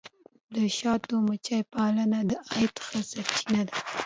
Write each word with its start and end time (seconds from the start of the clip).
د 0.55 0.57
شاتو 0.77 1.15
مچیو 1.27 1.69
پالنه 1.73 2.19
د 2.29 2.31
عاید 2.49 2.75
ښه 2.85 2.99
سرچینه 3.11 3.61
ده. 3.69 3.75